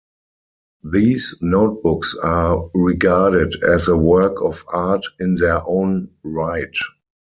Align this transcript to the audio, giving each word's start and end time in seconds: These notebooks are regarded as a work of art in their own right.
These 0.83 1.37
notebooks 1.43 2.15
are 2.17 2.71
regarded 2.73 3.61
as 3.63 3.87
a 3.87 3.95
work 3.95 4.41
of 4.41 4.65
art 4.73 5.05
in 5.19 5.35
their 5.35 5.61
own 5.63 6.09
right. 6.23 6.75